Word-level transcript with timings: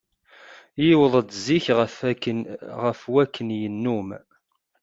Yuweḍ-d 0.87 1.29
zik 1.43 1.65
ɣef 2.81 3.01
wakken 3.13 3.49
yennum. 3.61 4.09